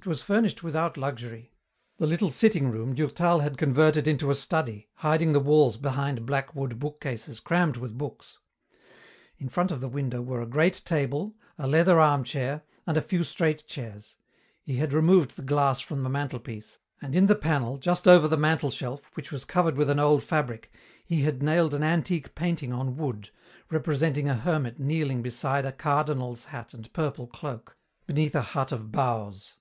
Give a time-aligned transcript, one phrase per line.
[0.00, 1.54] It was furnished without luxury.
[1.96, 6.54] The little sitting room Durtal had converted into a study, hiding the walls behind black
[6.54, 8.38] wood bookcases crammed with books.
[9.38, 13.24] In front of the window were a great table, a leather armchair, and a few
[13.24, 14.14] straight chairs.
[14.62, 18.36] He had removed the glass from the mantelpiece, and in the panel, just over the
[18.36, 20.72] mantelshelf, which was covered with an old fabric,
[21.04, 23.30] he had nailed an antique painting on wood,
[23.68, 27.76] representing a hermit kneeling beside a cardinal's hat and purple cloak,
[28.06, 29.54] beneath a hut of boughs.